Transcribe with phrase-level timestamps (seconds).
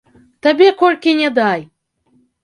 [0.45, 1.61] Табе колькі ні дай!